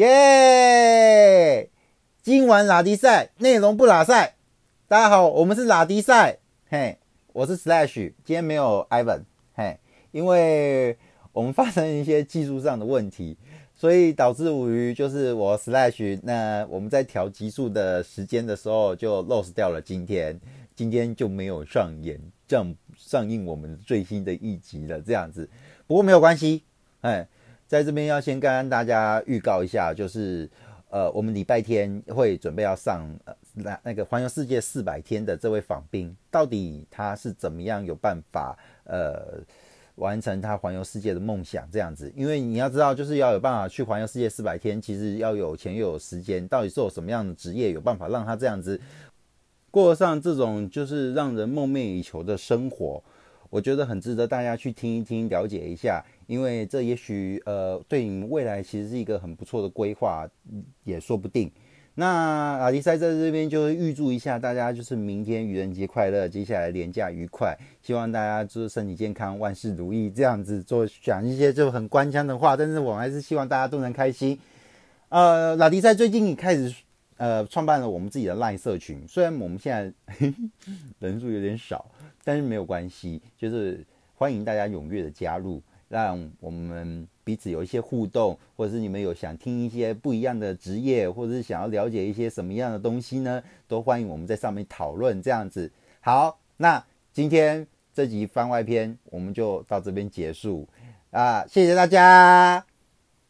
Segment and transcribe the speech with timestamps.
[0.00, 1.68] 耶！
[2.22, 4.36] 今晚拉迪赛内容不拉赛，
[4.88, 6.38] 大家好，我们是拉迪赛，
[6.70, 6.96] 嘿，
[7.34, 9.78] 我是 Slash，今天没有 Ivan，嘿，
[10.12, 10.96] 因为
[11.34, 13.36] 我们发生一些技术上的问题，
[13.74, 20.40] 所以导致于就是我 Slash，那我们在调极速的时间的时候就 lost 掉了，今天
[20.74, 25.46] 今天就没有上演上上映我们最新的一集了，这样子，
[25.86, 26.64] 不过没有关系，
[27.02, 27.28] 哎。
[27.70, 30.50] 在这边要先跟大家预告一下，就是
[30.88, 39.38] 呃，我们礼拜天会准备要上呃那那个环游世界四百天的这位访兵，到底他是怎么样有办法呃
[39.94, 42.12] 完成他环游世界的梦想这样子？
[42.16, 48.80] 因为你要知道，就是要有办法去环游世界四百天，其实要有钱又有时间，到底是有什么样的职业有办法让他这样子
[49.70, 53.00] 过上这种就是让人梦寐以求的生活？
[53.50, 56.02] 我觉得很值得大家去听一听，了解一下。
[56.26, 60.26] 因为这也许呃，对你们未来其实是一个很不错的规划，
[60.84, 61.50] 也说不定。
[61.96, 62.06] 那
[62.58, 74.38] 阿迪赛在这边就预祝一下大家，就是明天愚人节快乐，接下来年假愉快，希望大家就是身体健康，万事如意，这样子做讲一些就很官腔的话，但是我还是希望大家都能开心。
[75.08, 76.72] 呃，老迪赛最近开始
[77.20, 80.32] 呃创办了我们自己的赖社群，虽然我们现在
[80.98, 81.84] 人数有点少，
[82.24, 85.62] 但是没有关系，就是欢迎大家踊跃的加入。
[85.90, 93.42] 让我们彼此有一些互动，或者是你们有想听一些不一样的职业，或者是想要了解一些什么样的东西呢？
[93.66, 95.20] 都欢迎我们在上面讨论。
[95.20, 95.68] 这样子，
[96.00, 100.68] 好，那今天这集番外篇我们就到这边结束
[101.10, 102.69] 啊，谢谢大家。